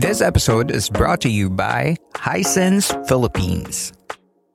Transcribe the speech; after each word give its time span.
This 0.00 0.22
episode 0.22 0.70
is 0.70 0.88
brought 0.88 1.20
to 1.20 1.28
you 1.28 1.50
by 1.50 1.94
Hisense 2.14 3.06
Philippines. 3.06 3.92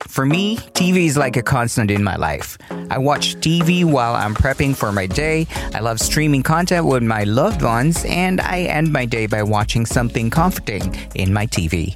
For 0.08 0.26
me, 0.26 0.56
TV 0.56 1.06
is 1.06 1.16
like 1.16 1.36
a 1.36 1.42
constant 1.42 1.88
in 1.88 2.02
my 2.02 2.16
life. 2.16 2.58
I 2.90 2.98
watch 2.98 3.36
TV 3.36 3.84
while 3.84 4.16
I'm 4.16 4.34
prepping 4.34 4.74
for 4.74 4.90
my 4.90 5.06
day. 5.06 5.46
I 5.72 5.78
love 5.78 6.00
streaming 6.00 6.42
content 6.42 6.84
with 6.86 7.04
my 7.04 7.22
loved 7.22 7.62
ones, 7.62 8.04
and 8.06 8.40
I 8.40 8.62
end 8.62 8.92
my 8.92 9.06
day 9.06 9.26
by 9.26 9.44
watching 9.44 9.86
something 9.86 10.30
comforting 10.30 10.92
in 11.14 11.32
my 11.32 11.46
TV. 11.46 11.94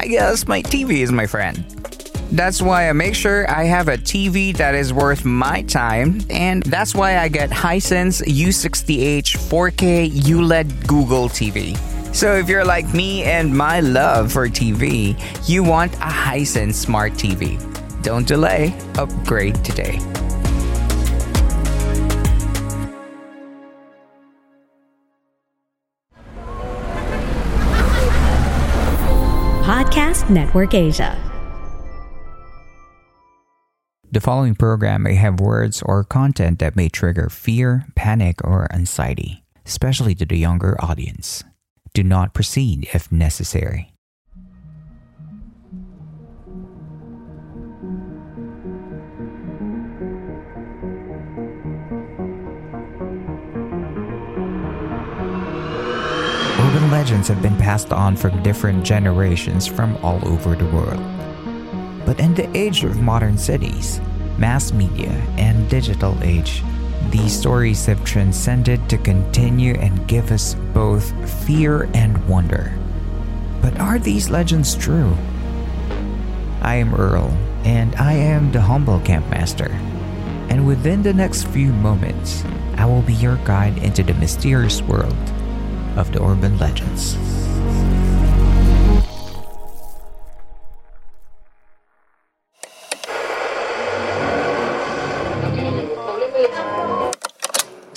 I 0.00 0.08
guess 0.08 0.48
my 0.48 0.60
TV 0.60 1.02
is 1.02 1.12
my 1.12 1.28
friend. 1.28 1.58
That's 2.32 2.60
why 2.60 2.88
I 2.88 2.92
make 2.92 3.14
sure 3.14 3.48
I 3.48 3.66
have 3.66 3.86
a 3.86 3.98
TV 3.98 4.56
that 4.56 4.74
is 4.74 4.92
worth 4.92 5.24
my 5.24 5.62
time, 5.62 6.22
and 6.28 6.64
that's 6.64 6.92
why 6.92 7.18
I 7.18 7.28
get 7.28 7.50
Hisense 7.50 8.20
U60H 8.26 9.36
4K 9.36 10.10
ULED 10.10 10.88
Google 10.88 11.28
TV. 11.28 11.78
So 12.12 12.34
if 12.34 12.48
you're 12.48 12.64
like 12.64 12.92
me 12.92 13.22
and 13.22 13.56
my 13.56 13.80
love 13.80 14.32
for 14.32 14.48
TV, 14.48 15.16
you 15.48 15.62
want 15.62 15.94
a 15.94 16.10
Hisense 16.10 16.74
Smart 16.74 17.12
TV. 17.12 17.56
Don't 18.02 18.26
delay, 18.26 18.76
upgrade 18.98 19.64
today. 19.64 19.98
Podcast 29.62 30.28
Network 30.28 30.74
Asia. 30.74 31.16
The 34.10 34.20
following 34.20 34.56
program 34.56 35.04
may 35.04 35.14
have 35.14 35.38
words 35.38 35.80
or 35.82 36.02
content 36.02 36.58
that 36.58 36.74
may 36.74 36.88
trigger 36.88 37.28
fear, 37.28 37.86
panic, 37.94 38.44
or 38.44 38.66
anxiety, 38.74 39.44
especially 39.64 40.16
to 40.16 40.26
the 40.26 40.36
younger 40.36 40.76
audience. 40.82 41.44
Do 41.92 42.04
not 42.04 42.34
proceed 42.34 42.88
if 42.94 43.10
necessary. 43.10 43.92
Urban 56.60 56.90
legends 56.92 57.26
have 57.26 57.42
been 57.42 57.56
passed 57.56 57.92
on 57.92 58.14
from 58.16 58.40
different 58.44 58.84
generations 58.84 59.66
from 59.66 59.96
all 60.04 60.20
over 60.28 60.54
the 60.54 60.66
world. 60.66 61.02
But 62.06 62.20
in 62.20 62.34
the 62.34 62.48
age 62.56 62.84
of 62.84 63.00
modern 63.00 63.36
cities, 63.36 64.00
mass 64.38 64.72
media, 64.72 65.10
and 65.36 65.68
digital 65.68 66.16
age, 66.22 66.62
these 67.08 67.36
stories 67.36 67.86
have 67.86 68.04
transcended 68.04 68.88
to 68.90 68.98
continue 68.98 69.74
and 69.74 70.06
give 70.06 70.30
us 70.30 70.54
both 70.74 71.10
fear 71.44 71.88
and 71.94 72.28
wonder. 72.28 72.72
But 73.62 73.78
are 73.80 73.98
these 73.98 74.30
legends 74.30 74.74
true? 74.74 75.16
I 76.62 76.76
am 76.76 76.94
Earl, 76.94 77.30
and 77.64 77.96
I 77.96 78.12
am 78.12 78.52
the 78.52 78.60
humble 78.60 79.00
campmaster. 79.00 79.70
And 80.50 80.66
within 80.66 81.02
the 81.02 81.14
next 81.14 81.44
few 81.48 81.72
moments, 81.72 82.44
I 82.76 82.84
will 82.84 83.02
be 83.02 83.14
your 83.14 83.36
guide 83.44 83.78
into 83.78 84.02
the 84.02 84.14
mysterious 84.14 84.82
world 84.82 85.16
of 85.96 86.12
the 86.12 86.22
urban 86.22 86.58
legends. 86.58 87.16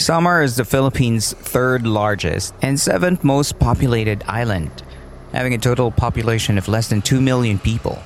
Samar 0.04 0.44
is 0.44 0.58
the 0.58 0.66
Philippines' 0.66 1.32
third 1.32 1.88
largest 1.88 2.54
and 2.62 2.78
seventh 2.78 3.24
most 3.24 3.58
populated 3.58 4.22
island, 4.28 4.84
having 5.32 5.54
a 5.54 5.58
total 5.58 5.92
population 5.92 6.58
of 6.58 6.68
less 6.68 6.90
than 6.90 7.02
2 7.02 7.22
million 7.22 7.58
people. 7.58 8.04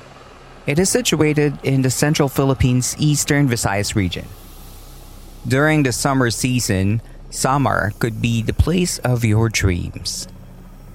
It 0.64 0.78
is 0.78 0.88
situated 0.88 1.58
in 1.64 1.82
the 1.82 1.90
central 1.90 2.28
Philippines' 2.28 2.94
eastern 3.00 3.48
Visayas 3.48 3.96
region. 3.96 4.26
During 5.44 5.82
the 5.82 5.90
summer 5.90 6.30
season, 6.30 7.02
Samar 7.30 7.90
could 7.98 8.22
be 8.22 8.42
the 8.42 8.54
place 8.54 8.98
of 8.98 9.24
your 9.24 9.48
dreams. 9.48 10.28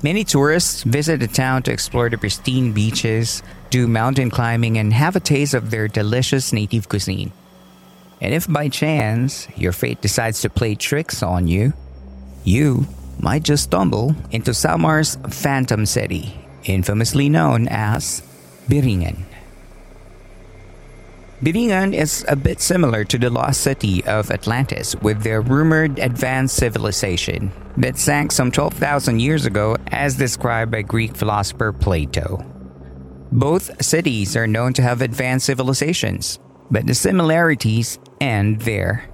Many 0.01 0.23
tourists 0.23 0.83
visit 0.83 1.19
the 1.19 1.27
town 1.27 1.63
to 1.63 1.73
explore 1.73 2.09
the 2.09 2.17
pristine 2.17 2.71
beaches, 2.71 3.43
do 3.69 3.89
mountain 3.89 4.29
climbing, 4.29 4.77
and 4.77 4.93
have 4.93 5.17
a 5.17 5.19
taste 5.19 5.53
of 5.53 5.69
their 5.69 5.89
delicious 5.89 6.53
native 6.53 6.87
cuisine. 6.87 7.33
And 8.23 8.33
if 8.33 8.47
by 8.47 8.69
chance 8.69 9.49
your 9.57 9.73
fate 9.73 10.01
decides 10.01 10.39
to 10.41 10.49
play 10.49 10.75
tricks 10.75 11.21
on 11.21 11.45
you, 11.45 11.73
you 12.45 12.87
might 13.19 13.43
just 13.43 13.65
stumble 13.65 14.15
into 14.31 14.53
Samar's 14.53 15.17
Phantom 15.29 15.85
City, 15.85 16.33
infamously 16.63 17.27
known 17.27 17.67
as 17.67 18.23
Biringan. 18.69 19.25
Biringan 21.43 21.93
is 21.93 22.23
a 22.29 22.37
bit 22.37 22.61
similar 22.61 23.03
to 23.03 23.17
the 23.17 23.29
lost 23.29 23.59
city 23.59 24.01
of 24.05 24.31
Atlantis 24.31 24.95
with 24.95 25.21
their 25.23 25.41
rumored 25.41 25.99
advanced 25.99 26.55
civilization 26.55 27.51
that 27.75 27.97
sank 27.97 28.31
some 28.31 28.51
12,000 28.51 29.19
years 29.19 29.45
ago 29.45 29.75
as 29.87 30.15
described 30.15 30.71
by 30.71 30.81
Greek 30.81 31.17
philosopher 31.17 31.73
Plato. 31.73 32.39
Both 33.33 33.83
cities 33.83 34.37
are 34.37 34.47
known 34.47 34.71
to 34.73 34.81
have 34.81 35.01
advanced 35.01 35.47
civilizations, 35.47 36.39
but 36.71 36.87
the 36.87 36.93
similarities 36.93 37.99
end 38.19 38.61
there. 38.61 39.09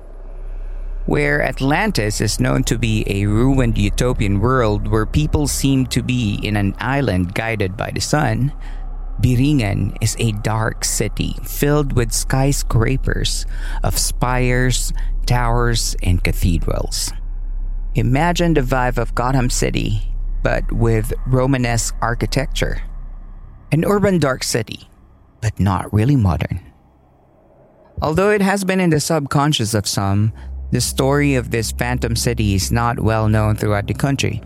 Where 1.05 1.41
Atlantis 1.41 2.21
is 2.21 2.39
known 2.39 2.63
to 2.65 2.77
be 2.77 3.03
a 3.07 3.25
ruined 3.25 3.77
utopian 3.77 4.39
world 4.39 4.87
where 4.87 5.05
people 5.05 5.47
seem 5.47 5.87
to 5.87 6.03
be 6.03 6.39
in 6.43 6.55
an 6.55 6.75
island 6.77 7.33
guided 7.33 7.75
by 7.75 7.91
the 7.91 8.01
sun, 8.01 8.53
Biringan 9.19 9.97
is 10.01 10.15
a 10.19 10.31
dark 10.31 10.85
city 10.85 11.35
filled 11.43 11.93
with 11.93 12.13
skyscrapers 12.13 13.45
of 13.83 13.97
spires, 13.97 14.93
towers, 15.25 15.95
and 16.03 16.23
cathedrals. 16.23 17.11
Imagine 17.95 18.53
the 18.53 18.61
vibe 18.61 18.97
of 18.97 19.15
Gotham 19.15 19.49
City, 19.49 20.13
but 20.41 20.71
with 20.71 21.11
Romanesque 21.25 21.95
architecture. 22.01 22.81
An 23.71 23.83
urban 23.83 24.19
dark 24.19 24.43
city, 24.43 24.87
but 25.41 25.59
not 25.59 25.91
really 25.91 26.15
modern. 26.15 26.68
Although 28.01 28.31
it 28.31 28.41
has 28.41 28.63
been 28.63 28.79
in 28.79 28.89
the 28.89 28.99
subconscious 28.99 29.73
of 29.73 29.87
some, 29.87 30.31
the 30.71 30.79
story 30.79 31.35
of 31.35 31.51
this 31.51 31.71
phantom 31.71 32.15
city 32.15 32.55
is 32.55 32.71
not 32.71 32.99
well 32.99 33.27
known 33.27 33.55
throughout 33.55 33.87
the 33.87 33.93
country. 33.93 34.41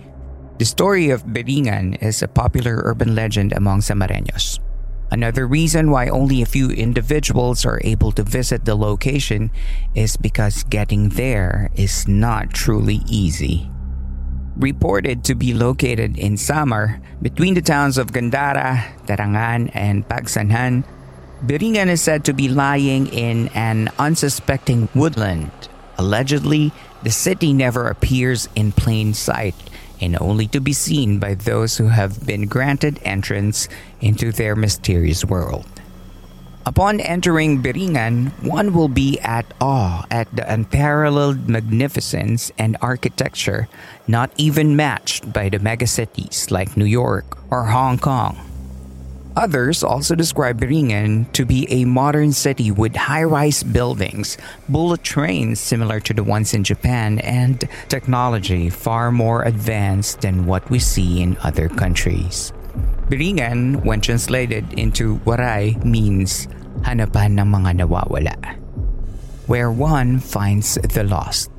The 0.58 0.66
story 0.66 1.10
of 1.10 1.26
Biringan 1.26 2.02
is 2.02 2.24
a 2.24 2.28
popular 2.28 2.82
urban 2.86 3.14
legend 3.14 3.54
among 3.54 3.82
Samareños. 3.82 4.60
Another 5.12 5.46
reason 5.46 5.92
why 5.92 6.08
only 6.08 6.42
a 6.42 6.50
few 6.50 6.70
individuals 6.70 7.66
are 7.66 7.82
able 7.84 8.12
to 8.14 8.24
visit 8.24 8.66
the 8.66 8.74
location 8.74 9.52
is 9.94 10.18
because 10.18 10.64
getting 10.64 11.10
there 11.10 11.70
is 11.76 12.08
not 12.08 12.50
truly 12.50 13.02
easy. 13.06 13.70
Reported 14.58 15.24
to 15.26 15.36
be 15.36 15.54
located 15.54 16.18
in 16.18 16.38
Samar, 16.38 17.02
between 17.22 17.54
the 17.54 17.62
towns 17.62 18.00
of 18.00 18.14
Gandara, 18.14 18.82
Tarangnan, 19.06 19.70
and 19.74 20.08
Pagsanghan, 20.08 20.86
Biringan 21.44 21.88
is 21.90 22.02
said 22.02 22.24
to 22.26 22.34
be 22.34 22.48
lying 22.48 23.08
in 23.08 23.50
an 23.50 23.92
unsuspecting 24.00 24.88
woodland. 24.96 25.52
Allegedly, 25.98 26.72
the 27.04 27.12
city 27.12 27.52
never 27.52 27.90
appears 27.90 28.48
in 28.56 28.72
plain 28.72 29.14
sight 29.14 29.56
and 30.00 30.16
only 30.22 30.48
to 30.48 30.62
be 30.62 30.72
seen 30.72 31.20
by 31.20 31.34
those 31.36 31.76
who 31.76 31.88
have 31.88 32.26
been 32.26 32.48
granted 32.48 32.98
entrance 33.04 33.68
into 34.00 34.32
their 34.32 34.56
mysterious 34.56 35.26
world. 35.26 35.68
Upon 36.66 37.02
entering 37.02 37.62
Biringan, 37.62 38.32
one 38.42 38.74
will 38.74 38.88
be 38.88 39.20
at 39.20 39.46
awe 39.60 40.06
at 40.10 40.34
the 40.34 40.48
unparalleled 40.48 41.50
magnificence 41.50 42.54
and 42.58 42.78
architecture 42.80 43.68
not 44.08 44.32
even 44.38 44.78
matched 44.78 45.34
by 45.34 45.50
the 45.50 45.60
megacities 45.60 46.52
like 46.52 46.78
New 46.78 46.88
York 46.88 47.38
or 47.52 47.66
Hong 47.66 48.00
Kong. 48.00 48.53
Others 49.36 49.84
also 49.84 50.14
describe 50.14 50.62
Biringan 50.62 51.26
to 51.34 51.44
be 51.44 51.66
a 51.74 51.86
modern 51.86 52.32
city 52.32 52.70
with 52.70 52.96
high 52.96 53.24
rise 53.24 53.64
buildings, 53.64 54.38
bullet 54.70 55.02
trains 55.02 55.60
similar 55.60 56.00
to 56.02 56.14
the 56.14 56.24
ones 56.24 56.54
in 56.54 56.64
Japan, 56.64 57.18
and 57.20 57.68
technology 57.90 58.70
far 58.70 59.12
more 59.12 59.42
advanced 59.42 60.22
than 60.22 60.46
what 60.46 60.70
we 60.70 60.78
see 60.78 61.22
in 61.22 61.36
other 61.42 61.68
countries. 61.68 62.54
Biringan, 63.10 63.84
when 63.84 64.02
translated 64.02 64.72
into 64.78 65.18
Waray, 65.26 65.84
means 65.84 66.46
hanapan 66.86 67.34
ng 67.42 67.50
mga 67.50 67.82
nawawala, 67.82 68.38
where 69.50 69.72
one 69.74 70.20
finds 70.20 70.78
the 70.94 71.04
lost. 71.04 71.50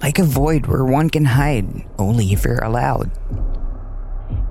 Like 0.00 0.18
a 0.18 0.24
void 0.24 0.64
where 0.64 0.88
one 0.88 1.10
can 1.10 1.26
hide 1.26 1.68
only 1.98 2.32
if 2.32 2.44
you're 2.44 2.64
allowed. 2.64 3.12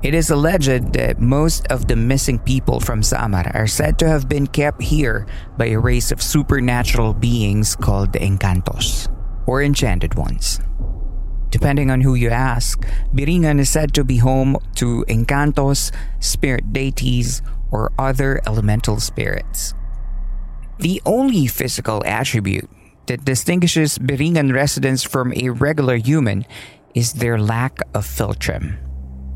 It 0.03 0.13
is 0.13 0.29
alleged 0.29 0.93
that 0.93 1.19
most 1.19 1.65
of 1.67 1.87
the 1.87 1.95
missing 1.95 2.37
people 2.37 2.79
from 2.79 3.01
Samar 3.01 3.49
are 3.55 3.65
said 3.65 3.97
to 3.99 4.07
have 4.07 4.29
been 4.29 4.45
kept 4.45 4.81
here 4.81 5.25
by 5.57 5.73
a 5.73 5.79
race 5.79 6.11
of 6.11 6.21
supernatural 6.21 7.15
beings 7.15 7.75
called 7.75 8.13
the 8.13 8.19
Encantos, 8.19 9.09
or 9.47 9.63
Enchanted 9.63 10.13
Ones. 10.13 10.61
Depending 11.49 11.89
on 11.89 12.01
who 12.01 12.13
you 12.13 12.29
ask, 12.29 12.85
Biringan 13.11 13.59
is 13.59 13.71
said 13.71 13.95
to 13.95 14.03
be 14.03 14.17
home 14.17 14.57
to 14.75 15.03
Encantos, 15.09 15.91
spirit 16.19 16.71
deities, 16.71 17.41
or 17.71 17.91
other 17.97 18.39
elemental 18.45 18.99
spirits. 18.99 19.73
The 20.77 21.01
only 21.07 21.47
physical 21.47 22.03
attribute 22.05 22.69
that 23.07 23.25
distinguishes 23.25 23.97
Biringan 23.97 24.53
residents 24.53 25.01
from 25.01 25.33
a 25.33 25.49
regular 25.49 25.95
human 25.95 26.45
is 26.93 27.13
their 27.13 27.39
lack 27.39 27.81
of 27.95 28.05
philtrum 28.05 28.77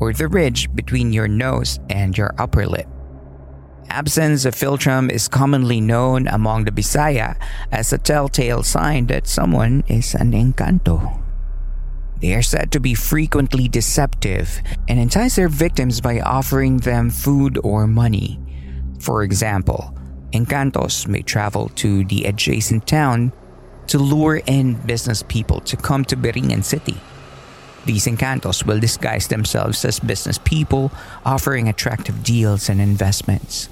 or 0.02 0.12
the 0.12 0.26
ridge 0.26 0.66
between 0.74 1.12
your 1.12 1.28
nose 1.28 1.78
and 1.88 2.18
your 2.18 2.34
upper 2.36 2.66
lip. 2.66 2.88
Absence 3.88 4.44
of 4.44 4.52
philtrum 4.52 5.08
is 5.08 5.28
commonly 5.28 5.80
known 5.80 6.26
among 6.26 6.64
the 6.64 6.72
Bisaya 6.72 7.38
as 7.70 7.92
a 7.92 7.98
telltale 7.98 8.64
sign 8.64 9.06
that 9.06 9.28
someone 9.28 9.84
is 9.86 10.16
an 10.16 10.32
encanto. 10.32 11.22
They 12.18 12.34
are 12.34 12.42
said 12.42 12.72
to 12.72 12.80
be 12.80 12.94
frequently 12.94 13.68
deceptive 13.68 14.60
and 14.88 14.98
entice 14.98 15.36
their 15.36 15.48
victims 15.48 16.00
by 16.00 16.18
offering 16.18 16.78
them 16.78 17.08
food 17.08 17.56
or 17.62 17.86
money. 17.86 18.40
For 18.98 19.22
example, 19.22 19.96
encantos 20.32 21.06
may 21.06 21.22
travel 21.22 21.70
to 21.76 22.02
the 22.06 22.24
adjacent 22.24 22.88
town 22.88 23.32
to 23.86 23.98
lure 23.98 24.42
in 24.46 24.74
business 24.82 25.22
people 25.22 25.60
to 25.60 25.76
come 25.76 26.04
to 26.06 26.16
Biringan 26.16 26.64
City. 26.64 26.98
These 27.84 28.06
encantos 28.06 28.64
will 28.64 28.78
disguise 28.78 29.26
themselves 29.26 29.84
as 29.84 29.98
business 29.98 30.38
people, 30.38 30.92
offering 31.24 31.68
attractive 31.68 32.22
deals 32.22 32.68
and 32.68 32.80
investments. 32.80 33.68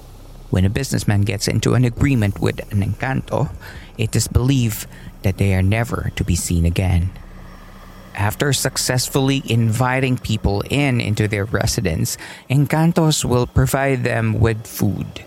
When 0.49 0.65
a 0.65 0.69
businessman 0.69 1.21
gets 1.21 1.47
into 1.47 1.75
an 1.75 1.85
agreement 1.85 2.41
with 2.41 2.59
an 2.73 2.83
encanto, 2.83 3.51
it 3.97 4.15
is 4.15 4.27
believed 4.27 4.85
that 5.23 5.37
they 5.37 5.55
are 5.55 5.63
never 5.63 6.11
to 6.17 6.23
be 6.25 6.35
seen 6.35 6.65
again. 6.65 7.11
After 8.15 8.51
successfully 8.51 9.41
inviting 9.45 10.17
people 10.17 10.61
in 10.69 10.99
into 10.99 11.29
their 11.29 11.45
residence, 11.45 12.17
encantos 12.49 13.23
will 13.23 13.47
provide 13.47 14.03
them 14.03 14.41
with 14.41 14.67
food. 14.67 15.23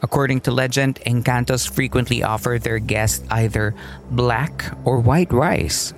According 0.00 0.42
to 0.42 0.52
legend, 0.52 1.00
encantos 1.04 1.68
frequently 1.68 2.22
offer 2.22 2.58
their 2.60 2.78
guests 2.78 3.24
either 3.30 3.74
black 4.12 4.70
or 4.84 5.00
white 5.00 5.32
rice, 5.32 5.92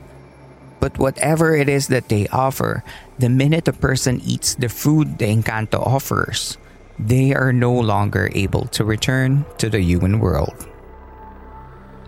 but 0.81 0.99
whatever 0.99 1.55
it 1.55 1.69
is 1.69 1.89
that 1.89 2.09
they 2.09 2.27
offer, 2.29 2.83
the 3.19 3.29
minute 3.29 3.69
a 3.69 3.73
person 3.73 4.21
eats 4.25 4.55
the 4.55 4.69
food 4.69 5.19
the 5.19 5.27
Encanto 5.27 5.79
offers, 5.79 6.57
they 6.99 7.33
are 7.35 7.53
no 7.53 7.73
longer 7.73 8.31
able 8.35 8.65
to 8.73 8.85
return 8.85 9.45
to 9.59 9.69
the 9.69 9.81
human 9.81 10.19
world. 10.19 10.67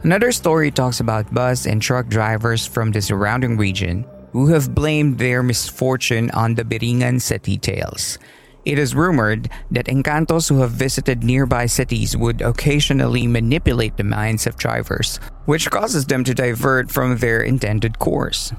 Another 0.03 0.33
story 0.33 0.71
talks 0.71 0.99
about 0.99 1.33
bus 1.33 1.65
and 1.65 1.81
truck 1.81 2.09
drivers 2.09 2.67
from 2.67 2.91
the 2.91 3.01
surrounding 3.01 3.57
region 3.57 4.05
who 4.33 4.49
have 4.49 4.75
blamed 4.75 5.19
their 5.19 5.43
misfortune 5.43 6.31
on 6.33 6.55
the 6.55 6.65
Biringan 6.65 7.21
city 7.21 7.57
tales. 7.57 8.19
It 8.65 8.79
is 8.79 8.95
rumored 8.95 9.51
that 9.73 9.87
encantos 9.87 10.49
who 10.49 10.61
have 10.61 10.71
visited 10.71 11.25
nearby 11.25 11.67
cities 11.67 12.17
would 12.17 12.41
occasionally 12.41 13.27
manipulate 13.27 13.97
the 13.97 14.05
minds 14.05 14.47
of 14.47 14.57
drivers, 14.57 15.19
which 15.47 15.71
causes 15.71 16.07
them 16.07 16.23
to 16.25 16.35
divert 16.35 16.91
from 16.91 17.19
their 17.19 17.43
intended 17.43 17.99
course. 17.99 18.53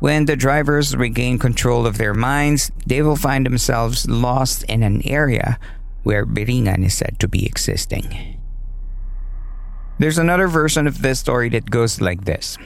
When 0.00 0.26
the 0.26 0.36
drivers 0.36 0.96
regain 0.96 1.38
control 1.38 1.86
of 1.86 1.98
their 1.98 2.14
minds, 2.14 2.70
they 2.86 3.02
will 3.02 3.16
find 3.16 3.46
themselves 3.46 4.08
lost 4.08 4.64
in 4.64 4.82
an 4.82 5.02
area 5.06 5.58
where 6.02 6.26
Biringan 6.26 6.84
is 6.84 6.94
said 6.94 7.18
to 7.18 7.28
be 7.28 7.46
existing. 7.46 8.38
There's 9.98 10.18
another 10.18 10.46
version 10.46 10.86
of 10.86 11.02
this 11.02 11.18
story 11.18 11.48
that 11.50 11.70
goes 11.70 12.00
like 12.00 12.24
this. 12.24 12.56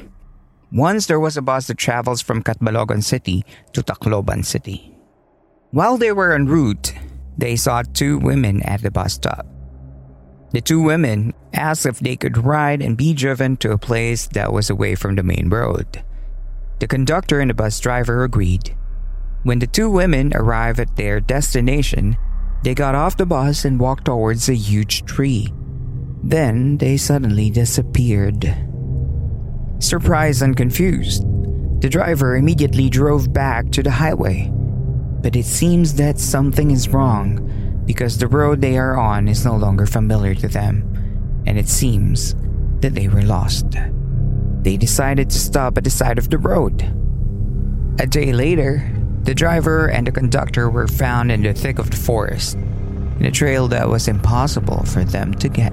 Once 0.70 1.06
there 1.06 1.20
was 1.20 1.36
a 1.36 1.42
bus 1.42 1.66
that 1.66 1.78
travels 1.78 2.20
from 2.20 2.42
Catbalogan 2.42 3.02
City 3.02 3.44
to 3.72 3.82
Tacloban 3.82 4.44
City. 4.44 4.91
While 5.72 5.96
they 5.96 6.12
were 6.12 6.34
en 6.34 6.48
route, 6.48 6.92
they 7.38 7.56
saw 7.56 7.80
two 7.80 8.18
women 8.18 8.60
at 8.62 8.82
the 8.82 8.90
bus 8.90 9.14
stop. 9.14 9.46
The 10.50 10.60
two 10.60 10.82
women 10.82 11.32
asked 11.54 11.86
if 11.86 11.98
they 11.98 12.14
could 12.14 12.36
ride 12.44 12.82
and 12.82 12.94
be 12.94 13.14
driven 13.14 13.56
to 13.56 13.72
a 13.72 13.78
place 13.78 14.26
that 14.34 14.52
was 14.52 14.68
away 14.68 14.96
from 14.96 15.16
the 15.16 15.22
main 15.22 15.48
road. 15.48 16.04
The 16.78 16.86
conductor 16.86 17.40
and 17.40 17.48
the 17.48 17.54
bus 17.54 17.80
driver 17.80 18.22
agreed. 18.22 18.76
When 19.44 19.60
the 19.60 19.66
two 19.66 19.88
women 19.88 20.32
arrived 20.34 20.78
at 20.78 20.96
their 20.96 21.20
destination, 21.20 22.18
they 22.64 22.74
got 22.74 22.94
off 22.94 23.16
the 23.16 23.24
bus 23.24 23.64
and 23.64 23.80
walked 23.80 24.04
towards 24.04 24.50
a 24.50 24.54
huge 24.54 25.06
tree. 25.06 25.54
Then 26.22 26.76
they 26.76 26.98
suddenly 26.98 27.48
disappeared. 27.48 28.44
Surprised 29.78 30.42
and 30.42 30.54
confused, 30.54 31.22
the 31.80 31.88
driver 31.88 32.36
immediately 32.36 32.90
drove 32.90 33.32
back 33.32 33.70
to 33.70 33.82
the 33.82 33.90
highway 33.90 34.52
but 35.22 35.36
it 35.36 35.46
seems 35.46 35.94
that 35.94 36.18
something 36.18 36.70
is 36.70 36.88
wrong 36.88 37.82
because 37.86 38.18
the 38.18 38.26
road 38.26 38.60
they 38.60 38.76
are 38.76 38.98
on 38.98 39.28
is 39.28 39.44
no 39.44 39.56
longer 39.56 39.86
familiar 39.86 40.34
to 40.34 40.48
them, 40.48 41.42
and 41.46 41.58
it 41.58 41.68
seems 41.68 42.34
that 42.80 42.94
they 42.94 43.08
were 43.08 43.22
lost. 43.22 43.66
They 44.62 44.76
decided 44.76 45.30
to 45.30 45.38
stop 45.38 45.78
at 45.78 45.84
the 45.84 45.90
side 45.90 46.18
of 46.18 46.30
the 46.30 46.38
road. 46.38 46.82
A 47.98 48.06
day 48.06 48.32
later, 48.32 48.88
the 49.22 49.34
driver 49.34 49.88
and 49.88 50.06
the 50.06 50.12
conductor 50.12 50.68
were 50.70 50.88
found 50.88 51.30
in 51.30 51.42
the 51.42 51.54
thick 51.54 51.78
of 51.78 51.90
the 51.90 51.96
forest, 51.96 52.56
in 52.56 53.24
a 53.24 53.30
trail 53.30 53.68
that 53.68 53.88
was 53.88 54.08
impossible 54.08 54.84
for 54.84 55.04
them 55.04 55.34
to 55.34 55.48
get. 55.48 55.72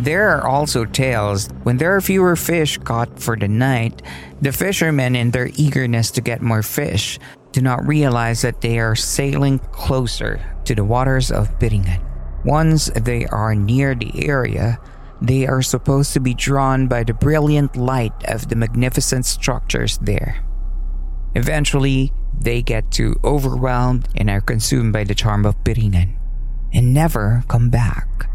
There 0.00 0.30
are 0.30 0.48
also 0.48 0.86
tales 0.86 1.50
when 1.64 1.76
there 1.76 1.94
are 1.94 2.00
fewer 2.00 2.34
fish 2.34 2.78
caught 2.78 3.20
for 3.20 3.36
the 3.36 3.48
night, 3.48 4.00
the 4.40 4.50
fishermen, 4.50 5.14
in 5.14 5.30
their 5.30 5.50
eagerness 5.56 6.10
to 6.12 6.22
get 6.22 6.40
more 6.40 6.62
fish, 6.62 7.18
do 7.52 7.60
not 7.60 7.86
realize 7.86 8.40
that 8.40 8.62
they 8.62 8.78
are 8.78 8.96
sailing 8.96 9.58
closer 9.58 10.40
to 10.64 10.74
the 10.74 10.84
waters 10.84 11.30
of 11.30 11.58
Biringan. 11.58 12.00
Once 12.46 12.86
they 12.96 13.26
are 13.26 13.54
near 13.54 13.94
the 13.94 14.26
area, 14.26 14.80
they 15.20 15.46
are 15.46 15.60
supposed 15.60 16.14
to 16.14 16.20
be 16.20 16.32
drawn 16.32 16.88
by 16.88 17.04
the 17.04 17.12
brilliant 17.12 17.76
light 17.76 18.14
of 18.24 18.48
the 18.48 18.56
magnificent 18.56 19.26
structures 19.26 19.98
there. 19.98 20.42
Eventually, 21.34 22.10
they 22.40 22.62
get 22.62 22.90
too 22.90 23.20
overwhelmed 23.22 24.08
and 24.16 24.30
are 24.30 24.40
consumed 24.40 24.94
by 24.94 25.04
the 25.04 25.14
charm 25.14 25.44
of 25.44 25.62
Biringan 25.62 26.16
and 26.72 26.94
never 26.94 27.44
come 27.48 27.68
back. 27.68 28.29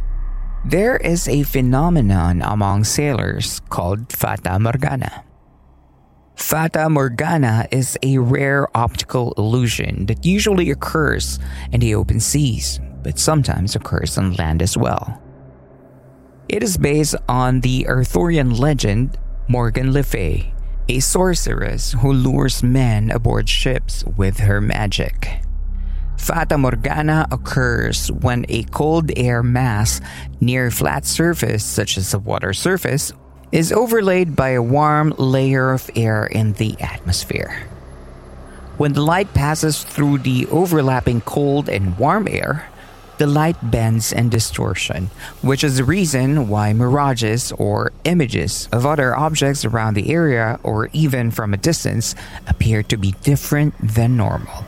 There 0.65 0.97
is 0.97 1.27
a 1.27 1.43
phenomenon 1.43 2.41
among 2.41 2.85
sailors 2.85 3.61
called 3.69 4.11
Fata 4.11 4.57
Morgana. 4.57 5.23
Fata 6.35 6.89
Morgana 6.89 7.67
is 7.69 7.99
a 8.01 8.17
rare 8.17 8.65
optical 8.75 9.35
illusion 9.37 10.07
that 10.07 10.25
usually 10.25 10.71
occurs 10.71 11.37
in 11.71 11.81
the 11.81 11.93
open 11.93 12.19
seas, 12.19 12.79
but 13.03 13.19
sometimes 13.19 13.75
occurs 13.75 14.17
on 14.17 14.33
land 14.33 14.63
as 14.63 14.75
well. 14.75 15.21
It 16.49 16.63
is 16.63 16.77
based 16.77 17.13
on 17.29 17.61
the 17.61 17.85
Arthurian 17.87 18.57
legend 18.57 19.19
Morgan 19.47 19.93
Le 19.93 20.01
Fay, 20.01 20.51
a 20.89 20.99
sorceress 20.99 21.91
who 21.91 22.11
lures 22.11 22.63
men 22.63 23.11
aboard 23.11 23.47
ships 23.47 24.03
with 24.17 24.39
her 24.39 24.61
magic. 24.61 25.44
Fata 26.17 26.57
Morgana 26.57 27.27
occurs 27.31 28.11
when 28.11 28.45
a 28.49 28.63
cold 28.63 29.11
air 29.15 29.43
mass 29.43 30.01
near 30.41 30.67
a 30.67 30.71
flat 30.71 31.05
surface, 31.05 31.63
such 31.63 31.97
as 31.97 32.13
a 32.13 32.19
water 32.19 32.53
surface, 32.53 33.11
is 33.51 33.71
overlaid 33.71 34.35
by 34.35 34.49
a 34.49 34.61
warm 34.61 35.13
layer 35.17 35.71
of 35.71 35.89
air 35.95 36.25
in 36.25 36.53
the 36.53 36.75
atmosphere. 36.81 37.67
When 38.77 38.93
the 38.93 39.01
light 39.01 39.33
passes 39.33 39.83
through 39.83 40.19
the 40.19 40.47
overlapping 40.47 41.21
cold 41.21 41.69
and 41.69 41.97
warm 41.97 42.27
air, 42.27 42.69
the 43.17 43.27
light 43.27 43.55
bends 43.71 44.11
and 44.11 44.29
distortion, 44.29 45.09
which 45.41 45.63
is 45.63 45.77
the 45.77 45.85
reason 45.85 46.49
why 46.49 46.73
mirages 46.73 47.53
or 47.53 47.93
images 48.03 48.67
of 48.73 48.85
other 48.85 49.15
objects 49.15 49.63
around 49.63 49.93
the 49.93 50.11
area 50.11 50.59
or 50.63 50.89
even 50.91 51.31
from 51.31 51.53
a 51.53 51.57
distance 51.57 52.15
appear 52.47 52.83
to 52.83 52.97
be 52.97 53.13
different 53.23 53.73
than 53.79 54.17
normal. 54.17 54.65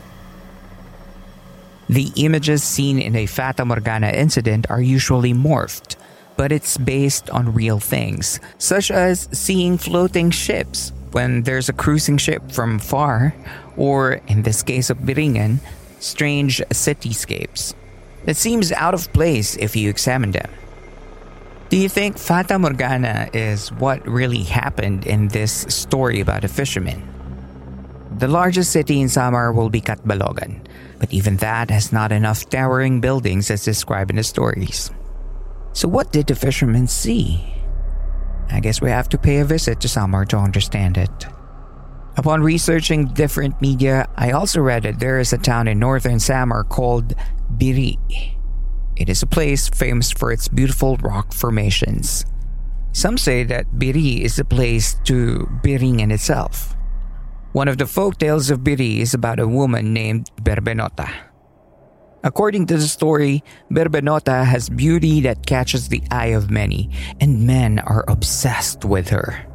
The 1.88 2.12
images 2.16 2.62
seen 2.62 2.98
in 2.98 3.16
a 3.16 3.26
Fata 3.26 3.64
Morgana 3.64 4.08
incident 4.08 4.70
are 4.70 4.80
usually 4.80 5.32
morphed, 5.32 5.96
but 6.36 6.52
it's 6.52 6.76
based 6.76 7.30
on 7.30 7.54
real 7.54 7.80
things, 7.80 8.40
such 8.58 8.90
as 8.90 9.28
seeing 9.32 9.78
floating 9.78 10.30
ships 10.30 10.92
when 11.12 11.42
there's 11.42 11.70
a 11.70 11.72
cruising 11.72 12.18
ship 12.18 12.52
from 12.52 12.78
far, 12.78 13.34
or 13.76 14.20
in 14.28 14.42
this 14.42 14.62
case 14.62 14.90
of 14.90 14.98
Biringan, 14.98 15.60
strange 16.00 16.60
cityscapes. 16.70 17.74
It 18.26 18.36
seems 18.36 18.70
out 18.72 18.92
of 18.92 19.10
place 19.14 19.56
if 19.56 19.74
you 19.74 19.88
examine 19.88 20.32
them. 20.32 20.50
Do 21.70 21.76
you 21.76 21.88
think 21.88 22.18
Fata 22.18 22.58
Morgana 22.58 23.28
is 23.32 23.72
what 23.72 24.06
really 24.06 24.42
happened 24.42 25.06
in 25.06 25.28
this 25.28 25.64
story 25.68 26.20
about 26.20 26.44
a 26.44 26.48
fisherman? 26.48 27.02
The 28.18 28.28
largest 28.28 28.72
city 28.72 29.00
in 29.00 29.08
Samar 29.08 29.52
will 29.52 29.70
be 29.70 29.80
Catbalogan, 29.80 30.60
but 30.98 31.12
even 31.12 31.36
that 31.38 31.70
has 31.70 31.92
not 31.92 32.12
enough 32.12 32.48
towering 32.48 33.00
buildings 33.00 33.50
as 33.50 33.64
described 33.64 34.10
in 34.10 34.16
the 34.16 34.22
stories. 34.22 34.90
So, 35.72 35.88
what 35.88 36.12
did 36.12 36.26
the 36.26 36.34
fishermen 36.34 36.86
see? 36.86 37.54
I 38.50 38.60
guess 38.60 38.80
we 38.80 38.90
have 38.90 39.08
to 39.10 39.18
pay 39.18 39.38
a 39.38 39.44
visit 39.44 39.80
to 39.80 39.88
Samar 39.88 40.24
to 40.26 40.38
understand 40.38 40.96
it. 40.96 41.26
Upon 42.16 42.42
researching 42.42 43.06
different 43.06 43.60
media, 43.60 44.08
I 44.16 44.32
also 44.32 44.60
read 44.60 44.82
that 44.82 44.98
there 44.98 45.20
is 45.20 45.32
a 45.32 45.38
town 45.38 45.68
in 45.68 45.78
northern 45.78 46.18
Samar 46.18 46.64
called 46.64 47.14
Biri. 47.56 47.96
It 48.96 49.08
is 49.08 49.22
a 49.22 49.26
place 49.26 49.68
famous 49.68 50.10
for 50.10 50.32
its 50.32 50.48
beautiful 50.48 50.96
rock 50.96 51.32
formations. 51.32 52.26
Some 52.92 53.18
say 53.18 53.44
that 53.44 53.70
Biri 53.78 54.22
is 54.22 54.36
the 54.36 54.44
place 54.44 54.94
to 55.04 55.46
Biringan 55.62 56.10
itself. 56.12 56.74
One 57.52 57.66
of 57.66 57.78
the 57.78 57.86
folk 57.86 58.18
tales 58.18 58.50
of 58.50 58.60
Biri 58.60 58.98
is 58.98 59.14
about 59.14 59.40
a 59.40 59.48
woman 59.48 59.94
named 59.94 60.30
Berbenota. 60.36 61.08
According 62.22 62.66
to 62.66 62.76
the 62.76 62.86
story, 62.86 63.42
Berbenota 63.70 64.44
has 64.44 64.68
beauty 64.68 65.22
that 65.22 65.46
catches 65.46 65.88
the 65.88 66.02
eye 66.10 66.36
of 66.36 66.50
many, 66.50 66.90
and 67.20 67.46
men 67.46 67.78
are 67.78 68.04
obsessed 68.06 68.84
with 68.84 69.08
her. 69.08 69.46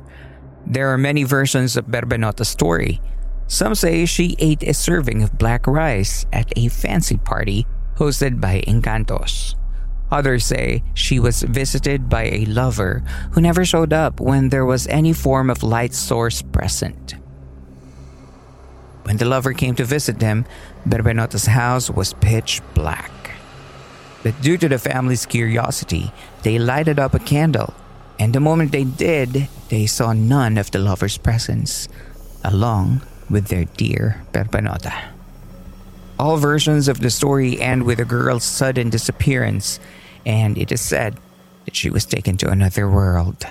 There 0.65 0.89
are 0.89 0.97
many 0.97 1.23
versions 1.23 1.77
of 1.77 1.85
Berbenota's 1.85 2.47
story. 2.47 2.99
Some 3.45 3.75
say 3.75 4.07
she 4.07 4.35
ate 4.39 4.63
a 4.63 4.73
serving 4.73 5.21
of 5.21 5.37
black 5.37 5.67
rice 5.67 6.25
at 6.33 6.51
a 6.57 6.69
fancy 6.69 7.17
party 7.17 7.67
hosted 7.97 8.41
by 8.41 8.63
Encantos. 8.65 9.53
Others 10.09 10.45
say 10.45 10.83
she 10.95 11.19
was 11.19 11.43
visited 11.43 12.09
by 12.09 12.23
a 12.25 12.45
lover 12.45 13.03
who 13.33 13.41
never 13.41 13.65
showed 13.65 13.93
up 13.93 14.19
when 14.19 14.49
there 14.49 14.65
was 14.65 14.87
any 14.87 15.13
form 15.13 15.51
of 15.51 15.61
light 15.61 15.93
source 15.93 16.41
present. 16.41 17.15
When 19.03 19.17
the 19.17 19.25
lover 19.25 19.53
came 19.53 19.75
to 19.75 19.83
visit 19.83 20.19
them, 20.19 20.45
Berbenota's 20.87 21.45
house 21.45 21.89
was 21.89 22.13
pitch 22.13 22.61
black. 22.73 23.11
But 24.23 24.39
due 24.41 24.57
to 24.57 24.69
the 24.69 24.79
family's 24.79 25.25
curiosity, 25.25 26.11
they 26.43 26.57
lighted 26.57 26.99
up 26.99 27.13
a 27.13 27.19
candle, 27.19 27.73
and 28.17 28.31
the 28.31 28.39
moment 28.39 28.71
they 28.71 28.85
did, 28.85 29.49
they 29.69 29.85
saw 29.85 30.13
none 30.13 30.57
of 30.57 30.71
the 30.71 30.79
lover's 30.79 31.17
presence, 31.17 31.89
along 32.43 33.01
with 33.29 33.47
their 33.47 33.65
dear 33.65 34.23
Berbenota. 34.31 34.93
All 36.17 36.37
versions 36.37 36.87
of 36.87 37.01
the 37.01 37.09
story 37.09 37.59
end 37.59 37.83
with 37.83 37.97
the 37.97 38.05
girl's 38.05 38.45
sudden 38.45 38.89
disappearance, 38.89 39.79
and 40.25 40.57
it 40.57 40.71
is 40.71 40.79
said 40.79 41.19
that 41.65 41.75
she 41.75 41.89
was 41.89 42.05
taken 42.05 42.37
to 42.37 42.49
another 42.49 42.87
world. 42.89 43.45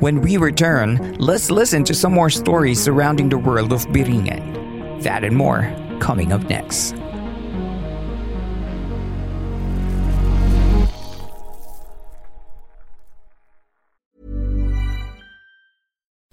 When 0.00 0.20
we 0.20 0.36
return, 0.36 1.16
let's 1.18 1.50
listen 1.50 1.82
to 1.82 1.92
some 1.92 2.12
more 2.14 2.30
stories 2.30 2.80
surrounding 2.80 3.30
the 3.30 3.38
world 3.38 3.72
of 3.72 3.84
Biringan. 3.88 5.02
That 5.02 5.24
and 5.24 5.36
more 5.36 5.74
coming 5.98 6.30
up 6.30 6.48
next. 6.48 6.94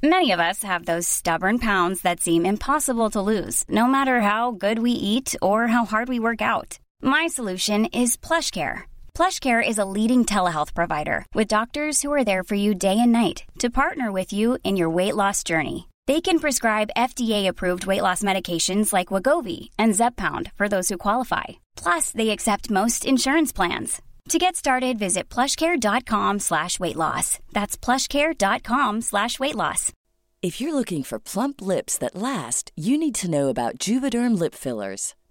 Many 0.04 0.32
of 0.32 0.40
us 0.40 0.62
have 0.62 0.86
those 0.86 1.08
stubborn 1.08 1.58
pounds 1.58 2.02
that 2.02 2.20
seem 2.20 2.46
impossible 2.46 3.10
to 3.10 3.22
lose, 3.22 3.64
no 3.68 3.88
matter 3.88 4.22
how 4.22 4.52
good 4.52 4.78
we 4.78 4.92
eat 4.92 5.36
or 5.42 5.66
how 5.66 5.86
hard 5.86 6.08
we 6.08 6.20
work 6.20 6.44
out. 6.44 6.78
My 7.02 7.26
solution 7.26 7.86
is 7.86 8.16
PlushCare. 8.16 8.84
PlushCare 9.16 9.66
is 9.66 9.78
a 9.78 9.86
leading 9.86 10.26
telehealth 10.26 10.74
provider 10.74 11.26
with 11.34 11.48
doctors 11.48 12.02
who 12.02 12.12
are 12.12 12.26
there 12.26 12.44
for 12.44 12.56
you 12.56 12.76
day 12.76 13.00
and 13.00 13.14
night 13.14 13.46
to 13.60 13.70
partner 13.70 14.12
with 14.12 14.34
you 14.34 14.58
in 14.66 14.76
your 14.76 14.90
weight 14.90 15.16
loss 15.16 15.42
journey. 15.42 15.88
They 16.06 16.20
can 16.20 16.38
prescribe 16.38 16.98
FDA-approved 16.98 17.86
weight 17.86 18.02
loss 18.02 18.24
medications 18.24 18.92
like 18.92 19.14
Wegovy 19.14 19.70
and 19.80 19.94
Zepbound 19.94 20.52
for 20.58 20.68
those 20.68 20.90
who 20.90 20.98
qualify. 20.98 21.46
Plus, 21.78 22.12
they 22.12 22.30
accept 22.32 22.70
most 22.70 23.06
insurance 23.06 23.54
plans. 23.54 24.02
To 24.30 24.38
get 24.38 24.58
started, 24.58 25.00
visit 25.00 25.30
plushcare.com 25.30 26.40
slash 26.40 26.78
weight 26.78 26.98
loss. 26.98 27.40
That's 27.54 27.78
plushcare.com 27.78 29.00
slash 29.02 29.40
weight 29.40 29.56
loss. 29.56 29.94
If 30.42 30.60
you're 30.60 30.74
looking 30.74 31.04
for 31.04 31.20
plump 31.20 31.62
lips 31.62 31.98
that 32.00 32.16
last, 32.16 32.72
you 32.76 32.98
need 32.98 33.16
to 33.16 33.30
know 33.30 33.48
about 33.48 33.80
Juvederm 33.80 34.38
lip 34.38 34.54
fillers. 34.54 35.16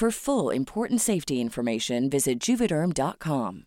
For 0.00 0.10
full 0.10 0.48
important 0.48 1.02
safety 1.02 1.42
information, 1.42 2.08
visit 2.08 2.40
juvederm.com. 2.40 3.66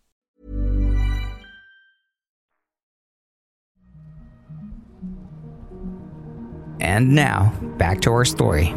And 6.80 7.14
now, 7.14 7.54
back 7.78 8.00
to 8.00 8.10
our 8.10 8.24
story. 8.24 8.74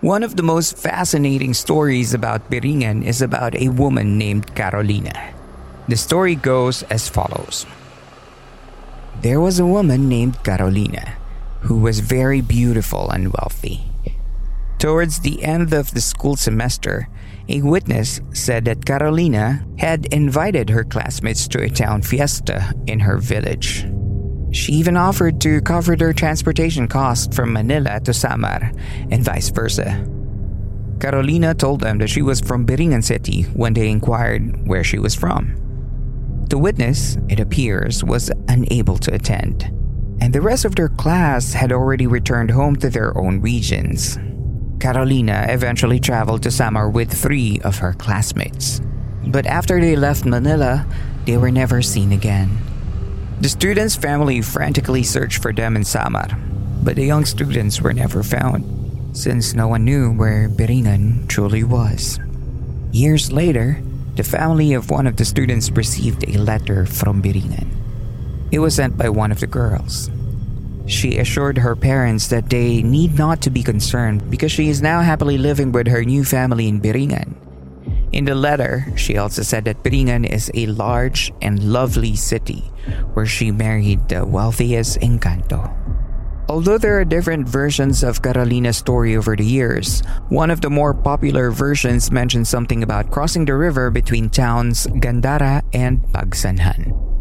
One 0.00 0.22
of 0.22 0.36
the 0.36 0.42
most 0.42 0.78
fascinating 0.78 1.52
stories 1.52 2.14
about 2.14 2.48
Biringan 2.48 3.04
is 3.04 3.20
about 3.20 3.54
a 3.60 3.68
woman 3.68 4.16
named 4.16 4.54
Carolina. 4.54 5.12
The 5.88 6.00
story 6.00 6.34
goes 6.34 6.82
as 6.84 7.10
follows 7.10 7.66
There 9.20 9.38
was 9.38 9.60
a 9.60 9.68
woman 9.68 10.08
named 10.08 10.42
Carolina 10.44 11.25
who 11.60 11.78
was 11.78 12.00
very 12.00 12.40
beautiful 12.40 13.10
and 13.10 13.32
wealthy. 13.32 13.84
Towards 14.78 15.20
the 15.20 15.42
end 15.42 15.72
of 15.72 15.92
the 15.92 16.00
school 16.00 16.36
semester, 16.36 17.08
a 17.48 17.62
witness 17.62 18.20
said 18.32 18.64
that 18.66 18.84
Carolina 18.84 19.66
had 19.78 20.06
invited 20.12 20.70
her 20.70 20.84
classmates 20.84 21.48
to 21.48 21.62
a 21.62 21.70
town 21.70 22.02
fiesta 22.02 22.74
in 22.86 23.00
her 23.00 23.18
village. 23.18 23.86
She 24.52 24.72
even 24.72 24.96
offered 24.96 25.40
to 25.42 25.60
cover 25.60 25.96
their 25.96 26.12
transportation 26.12 26.88
costs 26.88 27.34
from 27.34 27.52
Manila 27.52 28.00
to 28.00 28.12
Samar 28.12 28.72
and 29.10 29.24
vice 29.24 29.50
versa. 29.50 30.06
Carolina 31.00 31.54
told 31.54 31.80
them 31.80 31.98
that 31.98 32.08
she 32.08 32.22
was 32.22 32.40
from 32.40 32.66
Biringan 32.66 33.04
City 33.04 33.42
when 33.54 33.74
they 33.74 33.90
inquired 33.90 34.66
where 34.66 34.84
she 34.84 34.98
was 34.98 35.14
from. 35.14 35.54
The 36.48 36.58
witness, 36.58 37.18
it 37.28 37.40
appears, 37.40 38.04
was 38.04 38.30
unable 38.48 38.98
to 38.98 39.14
attend, 39.14 39.70
and 40.20 40.32
the 40.32 40.40
rest 40.40 40.64
of 40.64 40.74
their 40.74 40.88
class 40.88 41.52
had 41.52 41.72
already 41.72 42.06
returned 42.06 42.50
home 42.50 42.76
to 42.76 42.90
their 42.90 43.16
own 43.16 43.40
regions. 43.40 44.18
Carolina 44.80 45.46
eventually 45.48 46.00
traveled 46.00 46.42
to 46.42 46.50
Samar 46.50 46.88
with 46.88 47.12
three 47.12 47.60
of 47.64 47.78
her 47.78 47.92
classmates. 47.92 48.80
But 49.26 49.46
after 49.46 49.80
they 49.80 49.96
left 49.96 50.24
Manila, 50.24 50.86
they 51.24 51.36
were 51.36 51.50
never 51.50 51.82
seen 51.82 52.12
again. 52.12 52.58
The 53.40 53.48
students' 53.48 53.96
family 53.96 54.40
frantically 54.40 55.02
searched 55.02 55.42
for 55.42 55.52
them 55.52 55.76
in 55.76 55.84
Samar, 55.84 56.28
but 56.82 56.96
the 56.96 57.04
young 57.04 57.24
students 57.24 57.80
were 57.80 57.92
never 57.92 58.22
found, 58.22 58.64
since 59.16 59.54
no 59.54 59.68
one 59.68 59.84
knew 59.84 60.12
where 60.12 60.48
Biringan 60.48 61.28
truly 61.28 61.64
was. 61.64 62.18
Years 62.92 63.32
later, 63.32 63.82
the 64.14 64.24
family 64.24 64.72
of 64.72 64.88
one 64.88 65.06
of 65.06 65.16
the 65.16 65.24
students 65.24 65.70
received 65.70 66.24
a 66.28 66.38
letter 66.38 66.86
from 66.86 67.20
Biringan. 67.20 67.85
It 68.52 68.60
was 68.60 68.74
sent 68.74 68.96
by 68.96 69.08
one 69.08 69.32
of 69.32 69.40
the 69.40 69.46
girls. 69.46 70.10
She 70.86 71.18
assured 71.18 71.58
her 71.58 71.74
parents 71.74 72.28
that 72.28 72.48
they 72.48 72.82
need 72.82 73.18
not 73.18 73.42
to 73.42 73.50
be 73.50 73.62
concerned 73.62 74.30
because 74.30 74.52
she 74.52 74.68
is 74.68 74.80
now 74.80 75.02
happily 75.02 75.36
living 75.36 75.72
with 75.72 75.88
her 75.88 76.04
new 76.04 76.24
family 76.24 76.68
in 76.68 76.80
Biringan. 76.80 77.34
In 78.12 78.24
the 78.24 78.34
letter, 78.34 78.86
she 78.96 79.18
also 79.18 79.42
said 79.42 79.64
that 79.64 79.82
Biringan 79.82 80.24
is 80.24 80.50
a 80.54 80.66
large 80.66 81.32
and 81.42 81.72
lovely 81.72 82.14
city 82.14 82.62
where 83.14 83.26
she 83.26 83.50
married 83.50 84.08
the 84.08 84.24
wealthiest 84.24 85.00
Encanto. 85.00 85.74
Although 86.48 86.78
there 86.78 87.00
are 87.00 87.04
different 87.04 87.48
versions 87.48 88.04
of 88.04 88.22
Carolina's 88.22 88.76
story 88.76 89.16
over 89.16 89.34
the 89.34 89.44
years, 89.44 90.06
one 90.28 90.50
of 90.50 90.60
the 90.60 90.70
more 90.70 90.94
popular 90.94 91.50
versions 91.50 92.12
mentions 92.12 92.48
something 92.48 92.84
about 92.84 93.10
crossing 93.10 93.44
the 93.44 93.58
river 93.58 93.90
between 93.90 94.30
towns 94.30 94.86
Gandara 95.02 95.66
and 95.74 96.00
Pagsanghan. 96.14 97.15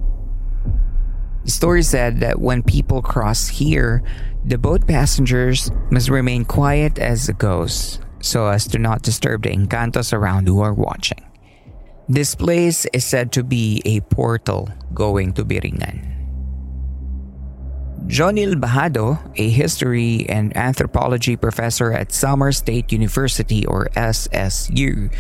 The 1.46 1.52
story 1.52 1.84
said 1.84 2.22
that 2.22 2.42
when 2.42 2.64
people 2.64 3.04
cross 3.04 3.48
here, 3.48 4.02
the 4.44 4.58
boat 4.58 4.88
passengers 4.88 5.70
must 5.92 6.10
remain 6.10 6.44
quiet 6.44 6.98
as 6.98 7.30
it 7.30 7.38
goes 7.38 8.00
so 8.20 8.48
as 8.48 8.66
to 8.70 8.80
not 8.80 9.04
disturb 9.04 9.44
the 9.44 9.54
encantos 9.54 10.12
around 10.12 10.48
who 10.48 10.62
are 10.62 10.74
watching. 10.74 11.22
This 12.10 12.34
place 12.34 12.86
is 12.94 13.06
said 13.06 13.32
to 13.34 13.44
be 13.44 13.82
a 13.86 14.02
portal 14.02 14.70
going 14.94 15.34
to 15.34 15.46
Biringan. 15.46 16.14
Jonil 18.08 18.56
Bahado, 18.56 19.22
a 19.38 19.50
history 19.50 20.26
and 20.28 20.56
anthropology 20.58 21.36
professor 21.36 21.92
at 21.92 22.12
Samar 22.12 22.52
State 22.52 22.92
University 22.92 23.66
or 23.66 23.86
SSU, 23.96 25.14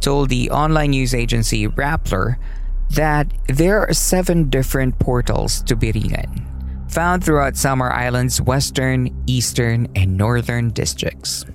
told 0.00 0.28
the 0.28 0.50
online 0.50 0.90
news 0.90 1.14
agency 1.14 1.66
Rappler 1.66 2.36
that 2.94 3.26
there 3.48 3.80
are 3.80 3.92
seven 3.94 4.50
different 4.50 4.98
portals 4.98 5.62
to 5.62 5.74
Biringan, 5.74 6.44
found 6.90 7.24
throughout 7.24 7.56
Samar 7.56 7.90
Island's 7.90 8.40
western, 8.40 9.08
eastern, 9.26 9.88
and 9.96 10.16
northern 10.18 10.70
districts. 10.70 11.46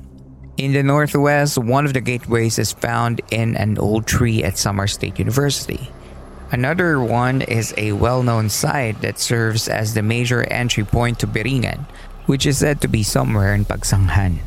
In 0.58 0.74
the 0.74 0.82
northwest, 0.82 1.60
one 1.60 1.86
of 1.86 1.94
the 1.94 2.02
gateways 2.02 2.58
is 2.58 2.74
found 2.74 3.22
in 3.30 3.56
an 3.56 3.78
old 3.78 4.08
tree 4.08 4.44
at 4.44 4.58
Samar 4.58 4.88
State 4.88 5.20
University. 5.20 5.92
Another 6.50 7.00
one 7.00 7.44
is 7.44 7.74
a 7.78 7.92
well 7.92 8.24
known 8.24 8.50
site 8.50 9.02
that 9.02 9.20
serves 9.20 9.68
as 9.68 9.94
the 9.94 10.02
major 10.02 10.44
entry 10.50 10.84
point 10.84 11.20
to 11.20 11.28
Biringan, 11.28 11.86
which 12.26 12.48
is 12.48 12.58
said 12.58 12.82
to 12.82 12.88
be 12.88 13.04
somewhere 13.04 13.54
in 13.54 13.66
Pagsanghan. 13.66 14.40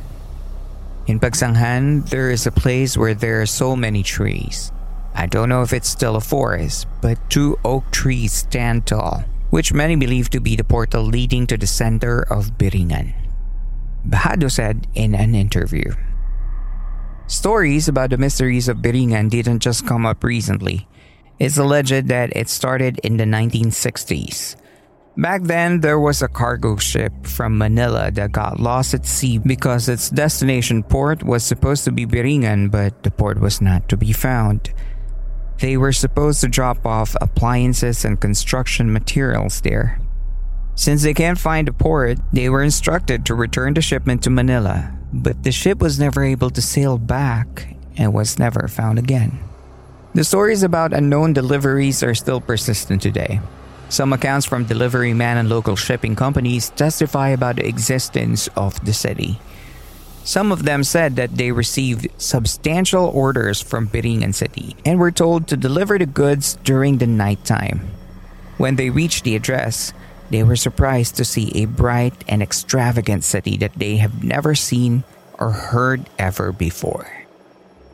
In 1.06 1.20
Pagsanghan, 1.20 2.08
there 2.10 2.30
is 2.30 2.46
a 2.46 2.52
place 2.52 2.96
where 2.96 3.14
there 3.14 3.42
are 3.42 3.46
so 3.46 3.76
many 3.76 4.02
trees. 4.02 4.72
I 5.14 5.26
don't 5.26 5.48
know 5.48 5.62
if 5.62 5.72
it's 5.72 5.88
still 5.88 6.16
a 6.16 6.20
forest, 6.20 6.86
but 7.00 7.18
two 7.30 7.58
oak 7.64 7.90
trees 7.90 8.32
stand 8.32 8.86
tall, 8.86 9.24
which 9.50 9.72
many 9.72 9.96
believe 9.96 10.30
to 10.30 10.40
be 10.40 10.56
the 10.56 10.64
portal 10.64 11.02
leading 11.02 11.46
to 11.48 11.56
the 11.56 11.66
center 11.66 12.22
of 12.22 12.58
Biringan. 12.58 13.14
Bahado 14.06 14.50
said 14.50 14.86
in 14.94 15.14
an 15.14 15.34
interview. 15.34 15.92
Stories 17.26 17.86
about 17.86 18.10
the 18.10 18.18
mysteries 18.18 18.68
of 18.68 18.78
Biringan 18.78 19.30
didn't 19.30 19.60
just 19.60 19.86
come 19.86 20.06
up 20.06 20.24
recently. 20.24 20.88
It's 21.38 21.56
alleged 21.56 22.08
that 22.08 22.34
it 22.34 22.48
started 22.48 22.98
in 23.04 23.16
the 23.16 23.24
1960s. 23.24 24.56
Back 25.16 25.42
then, 25.42 25.80
there 25.80 25.98
was 25.98 26.22
a 26.22 26.28
cargo 26.28 26.76
ship 26.76 27.12
from 27.26 27.58
Manila 27.58 28.10
that 28.12 28.32
got 28.32 28.60
lost 28.60 28.94
at 28.94 29.06
sea 29.06 29.38
because 29.38 29.88
its 29.88 30.08
destination 30.08 30.82
port 30.82 31.22
was 31.22 31.44
supposed 31.44 31.84
to 31.84 31.92
be 31.92 32.06
Biringan, 32.06 32.70
but 32.70 33.02
the 33.02 33.10
port 33.10 33.38
was 33.38 33.60
not 33.60 33.88
to 33.90 33.96
be 33.96 34.12
found. 34.12 34.72
They 35.60 35.76
were 35.76 35.92
supposed 35.92 36.40
to 36.40 36.48
drop 36.48 36.86
off 36.86 37.14
appliances 37.20 38.04
and 38.04 38.18
construction 38.18 38.92
materials 38.92 39.60
there. 39.60 40.00
Since 40.74 41.02
they 41.02 41.12
can't 41.12 41.38
find 41.38 41.68
a 41.68 41.72
port, 41.72 42.18
they 42.32 42.48
were 42.48 42.62
instructed 42.62 43.26
to 43.26 43.34
return 43.34 43.74
the 43.74 43.82
shipment 43.82 44.22
to 44.22 44.30
Manila, 44.30 44.96
but 45.12 45.42
the 45.42 45.52
ship 45.52 45.80
was 45.80 46.00
never 46.00 46.24
able 46.24 46.48
to 46.48 46.62
sail 46.62 46.96
back 46.96 47.76
and 47.98 48.14
was 48.14 48.38
never 48.38 48.68
found 48.68 48.98
again. 48.98 49.38
The 50.14 50.24
stories 50.24 50.62
about 50.62 50.94
unknown 50.94 51.34
deliveries 51.34 52.02
are 52.02 52.14
still 52.14 52.40
persistent 52.40 53.02
today. 53.02 53.40
Some 53.90 54.14
accounts 54.14 54.46
from 54.46 54.64
delivery 54.64 55.12
men 55.12 55.36
and 55.36 55.48
local 55.50 55.76
shipping 55.76 56.16
companies 56.16 56.70
testify 56.70 57.28
about 57.28 57.56
the 57.56 57.66
existence 57.66 58.48
of 58.56 58.82
the 58.84 58.94
city. 58.94 59.38
Some 60.24 60.52
of 60.52 60.64
them 60.64 60.84
said 60.84 61.16
that 61.16 61.36
they 61.36 61.50
received 61.50 62.08
substantial 62.18 63.06
orders 63.06 63.60
from 63.60 63.88
Biringan 63.88 64.34
City 64.34 64.76
and 64.84 64.98
were 64.98 65.10
told 65.10 65.48
to 65.48 65.56
deliver 65.56 65.98
the 65.98 66.06
goods 66.06 66.58
during 66.62 66.98
the 66.98 67.06
nighttime. 67.06 67.80
When 68.58 68.76
they 68.76 68.90
reached 68.90 69.24
the 69.24 69.34
address, 69.34 69.92
they 70.30 70.42
were 70.42 70.56
surprised 70.56 71.16
to 71.16 71.24
see 71.24 71.50
a 71.54 71.64
bright 71.64 72.24
and 72.28 72.42
extravagant 72.42 73.24
city 73.24 73.56
that 73.58 73.74
they 73.74 73.96
have 73.96 74.22
never 74.22 74.54
seen 74.54 75.04
or 75.38 75.50
heard 75.50 76.08
ever 76.18 76.52
before. 76.52 77.10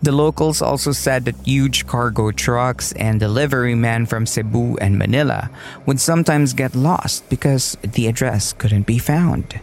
The 0.02 0.12
locals 0.12 0.60
also 0.60 0.92
said 0.92 1.24
that 1.24 1.46
huge 1.46 1.86
cargo 1.86 2.30
trucks 2.30 2.92
and 2.92 3.18
delivery 3.18 3.74
men 3.74 4.04
from 4.04 4.26
Cebu 4.26 4.76
and 4.76 4.98
Manila 4.98 5.50
would 5.86 6.00
sometimes 6.00 6.52
get 6.52 6.74
lost 6.74 7.28
because 7.30 7.78
the 7.82 8.06
address 8.06 8.52
couldn't 8.52 8.86
be 8.86 8.98
found. 8.98 9.58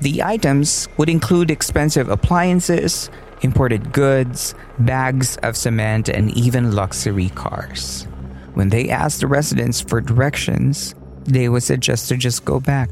The 0.00 0.22
items 0.22 0.88
would 0.96 1.08
include 1.08 1.50
expensive 1.50 2.08
appliances, 2.08 3.10
imported 3.42 3.92
goods, 3.92 4.54
bags 4.78 5.36
of 5.38 5.56
cement, 5.56 6.08
and 6.08 6.30
even 6.36 6.72
luxury 6.72 7.30
cars. 7.30 8.06
When 8.54 8.68
they 8.68 8.88
asked 8.88 9.20
the 9.20 9.26
residents 9.26 9.80
for 9.80 10.00
directions, 10.00 10.94
they 11.24 11.48
would 11.48 11.62
suggest 11.62 12.08
to 12.08 12.16
just 12.16 12.44
go 12.44 12.60
back 12.60 12.90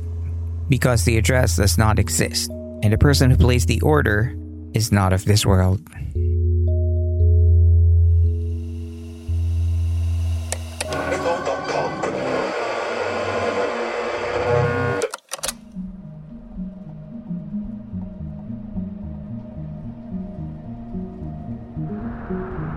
because 0.68 1.04
the 1.04 1.18
address 1.18 1.56
does 1.56 1.78
not 1.78 1.98
exist 1.98 2.50
and 2.82 2.92
the 2.92 2.98
person 2.98 3.30
who 3.30 3.36
placed 3.36 3.68
the 3.68 3.80
order 3.80 4.36
is 4.74 4.92
not 4.92 5.12
of 5.12 5.24
this 5.24 5.46
world. 5.46 5.80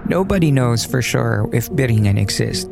Nobody 0.09 0.51
knows 0.51 0.85
for 0.85 1.01
sure 1.01 1.49
if 1.51 1.69
Biringan 1.69 2.17
exists. 2.17 2.69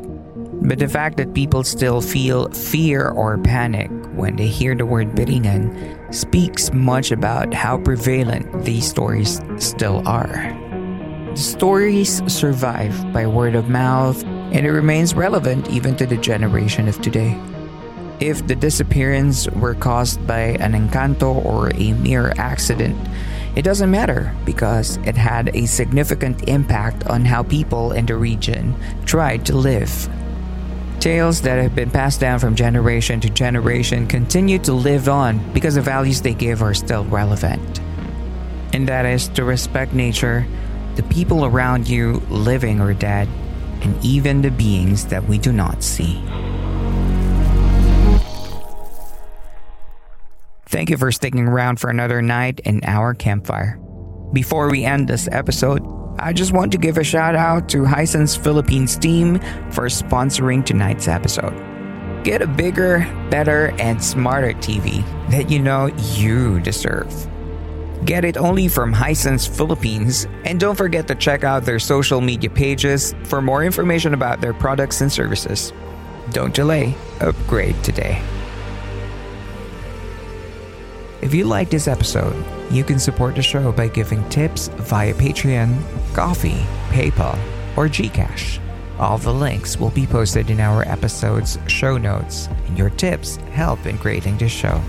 But 0.62 0.78
the 0.78 0.88
fact 0.88 1.18
that 1.18 1.34
people 1.34 1.64
still 1.64 2.00
feel 2.00 2.48
fear 2.48 3.08
or 3.10 3.36
panic 3.36 3.90
when 4.14 4.36
they 4.36 4.46
hear 4.46 4.74
the 4.74 4.86
word 4.86 5.14
Biringan 5.14 6.14
speaks 6.14 6.72
much 6.72 7.12
about 7.12 7.52
how 7.52 7.76
prevalent 7.76 8.64
these 8.64 8.88
stories 8.88 9.42
still 9.58 10.00
are. 10.08 10.32
The 11.30 11.36
stories 11.36 12.22
survive 12.32 13.12
by 13.12 13.26
word 13.26 13.54
of 13.54 13.68
mouth 13.68 14.24
and 14.24 14.64
it 14.64 14.72
remains 14.72 15.12
relevant 15.12 15.68
even 15.68 15.94
to 15.96 16.06
the 16.06 16.16
generation 16.16 16.88
of 16.88 16.98
today. 17.02 17.38
If 18.18 18.46
the 18.46 18.56
disappearance 18.56 19.46
were 19.50 19.74
caused 19.74 20.26
by 20.26 20.56
an 20.56 20.72
encanto 20.72 21.44
or 21.44 21.70
a 21.74 21.92
mere 21.92 22.32
accident, 22.38 22.96
it 23.56 23.62
doesn't 23.62 23.90
matter 23.90 24.36
because 24.44 24.98
it 24.98 25.16
had 25.16 25.48
a 25.56 25.64
significant 25.64 26.46
impact 26.46 27.06
on 27.06 27.24
how 27.24 27.42
people 27.42 27.92
in 27.92 28.04
the 28.04 28.14
region 28.14 28.76
tried 29.06 29.46
to 29.46 29.56
live. 29.56 30.08
Tales 31.00 31.40
that 31.42 31.62
have 31.62 31.74
been 31.74 31.90
passed 31.90 32.20
down 32.20 32.38
from 32.38 32.54
generation 32.54 33.18
to 33.20 33.30
generation 33.30 34.06
continue 34.06 34.58
to 34.58 34.74
live 34.74 35.08
on 35.08 35.38
because 35.54 35.76
the 35.76 35.80
values 35.80 36.20
they 36.20 36.34
give 36.34 36.62
are 36.62 36.74
still 36.74 37.04
relevant. 37.06 37.80
And 38.74 38.86
that 38.88 39.06
is 39.06 39.28
to 39.28 39.44
respect 39.44 39.94
nature, 39.94 40.46
the 40.96 41.02
people 41.04 41.46
around 41.46 41.88
you, 41.88 42.22
living 42.28 42.80
or 42.80 42.92
dead, 42.92 43.26
and 43.80 44.04
even 44.04 44.42
the 44.42 44.50
beings 44.50 45.06
that 45.06 45.24
we 45.24 45.38
do 45.38 45.52
not 45.52 45.82
see. 45.82 46.22
Thank 50.76 50.90
you 50.90 50.98
for 50.98 51.10
sticking 51.10 51.48
around 51.48 51.80
for 51.80 51.88
another 51.88 52.20
night 52.20 52.60
in 52.66 52.82
our 52.84 53.14
campfire. 53.14 53.80
Before 54.34 54.68
we 54.68 54.84
end 54.84 55.08
this 55.08 55.26
episode, 55.32 55.80
I 56.18 56.34
just 56.34 56.52
want 56.52 56.70
to 56.72 56.76
give 56.76 56.98
a 56.98 57.02
shout 57.02 57.34
out 57.34 57.70
to 57.70 57.78
Hisense 57.78 58.38
Philippines 58.38 58.98
team 58.98 59.38
for 59.70 59.86
sponsoring 59.86 60.62
tonight's 60.62 61.08
episode. 61.08 61.54
Get 62.24 62.42
a 62.42 62.46
bigger, 62.46 62.98
better, 63.30 63.74
and 63.78 64.04
smarter 64.04 64.52
TV 64.52 65.02
that 65.30 65.48
you 65.48 65.60
know 65.60 65.86
you 66.12 66.60
deserve. 66.60 67.10
Get 68.04 68.26
it 68.26 68.36
only 68.36 68.68
from 68.68 68.92
Hisense 68.92 69.48
Philippines, 69.48 70.26
and 70.44 70.60
don't 70.60 70.76
forget 70.76 71.08
to 71.08 71.14
check 71.14 71.42
out 71.42 71.64
their 71.64 71.78
social 71.78 72.20
media 72.20 72.50
pages 72.50 73.14
for 73.24 73.40
more 73.40 73.64
information 73.64 74.12
about 74.12 74.42
their 74.42 74.52
products 74.52 75.00
and 75.00 75.10
services. 75.10 75.72
Don't 76.32 76.54
delay, 76.54 76.94
upgrade 77.22 77.82
today. 77.82 78.22
If 81.26 81.34
you 81.34 81.44
like 81.44 81.70
this 81.70 81.88
episode, 81.88 82.36
you 82.70 82.84
can 82.84 83.00
support 83.00 83.34
the 83.34 83.42
show 83.42 83.72
by 83.72 83.88
giving 83.88 84.26
tips 84.28 84.68
via 84.68 85.12
Patreon, 85.12 85.76
Ko-fi, 86.14 86.64
PayPal, 86.90 87.36
or 87.76 87.88
Gcash. 87.88 88.60
All 89.00 89.18
the 89.18 89.34
links 89.34 89.76
will 89.76 89.90
be 89.90 90.06
posted 90.06 90.50
in 90.50 90.60
our 90.60 90.86
episode's 90.86 91.58
show 91.66 91.98
notes, 91.98 92.46
and 92.68 92.78
your 92.78 92.90
tips 92.90 93.38
help 93.50 93.86
in 93.86 93.98
creating 93.98 94.38
this 94.38 94.52
show. 94.52 94.80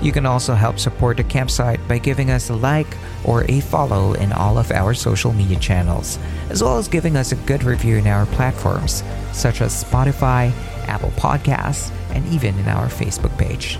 You 0.00 0.12
can 0.12 0.26
also 0.26 0.54
help 0.54 0.78
support 0.78 1.16
the 1.16 1.24
campsite 1.24 1.80
by 1.88 1.98
giving 1.98 2.30
us 2.30 2.50
a 2.50 2.54
like 2.54 2.96
or 3.24 3.42
a 3.48 3.58
follow 3.58 4.12
in 4.12 4.30
all 4.30 4.58
of 4.58 4.70
our 4.70 4.94
social 4.94 5.32
media 5.32 5.58
channels, 5.58 6.20
as 6.50 6.62
well 6.62 6.78
as 6.78 6.86
giving 6.86 7.16
us 7.16 7.32
a 7.32 7.46
good 7.50 7.64
review 7.64 7.96
in 7.96 8.06
our 8.06 8.26
platforms 8.26 9.02
such 9.32 9.60
as 9.60 9.82
Spotify, 9.82 10.52
Apple 10.86 11.10
Podcasts, 11.16 11.90
and 12.10 12.24
even 12.28 12.56
in 12.60 12.68
our 12.68 12.86
Facebook 12.86 13.36
page. 13.36 13.76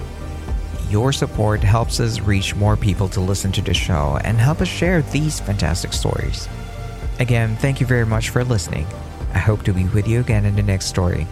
Your 0.90 1.12
support 1.12 1.62
helps 1.62 2.00
us 2.00 2.20
reach 2.20 2.56
more 2.56 2.74
people 2.74 3.10
to 3.10 3.20
listen 3.20 3.52
to 3.52 3.60
the 3.60 3.74
show 3.74 4.18
and 4.24 4.38
help 4.38 4.62
us 4.62 4.68
share 4.68 5.02
these 5.02 5.38
fantastic 5.38 5.92
stories. 5.92 6.48
Again, 7.20 7.56
thank 7.56 7.78
you 7.78 7.86
very 7.86 8.06
much 8.06 8.30
for 8.30 8.42
listening. 8.42 8.86
I 9.34 9.38
hope 9.38 9.64
to 9.64 9.74
be 9.74 9.84
with 9.84 10.08
you 10.08 10.20
again 10.20 10.46
in 10.46 10.56
the 10.56 10.62
next 10.62 10.86
story. 10.86 11.26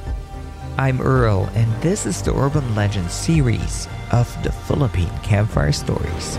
I'm 0.77 1.01
Earl, 1.01 1.49
and 1.55 1.73
this 1.81 2.05
is 2.05 2.21
the 2.21 2.35
Urban 2.37 2.75
Legends 2.75 3.15
series 3.15 3.89
of 4.13 4.31
the 4.43 4.53
Philippine 4.53 5.17
Campfire 5.23 5.73
Stories. 5.73 6.39